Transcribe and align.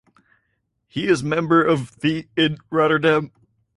He 0.87 1.05
is 1.05 1.21
member 1.23 1.63
of 1.63 1.95
the 1.99 2.27
in 2.35 2.57
Rotterdam. 2.71 3.31